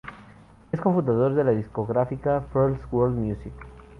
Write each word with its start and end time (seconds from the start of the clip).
Es 0.71 0.81
cofundador 0.81 1.35
de 1.35 1.43
la 1.43 1.51
discográfica 1.51 2.43
First 2.51 2.83
World 2.91 3.19
Music. 3.19 3.53